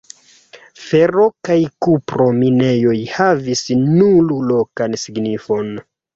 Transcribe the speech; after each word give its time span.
Fero- 0.85 1.25
kaj 1.47 1.57
kupro-minejoj 1.87 2.95
havis 3.19 3.63
nur 4.01 4.35
lokan 4.55 4.99
signifon. 5.05 5.71